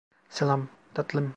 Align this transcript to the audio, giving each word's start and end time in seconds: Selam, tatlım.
Selam, 0.29 0.69
tatlım. 0.93 1.29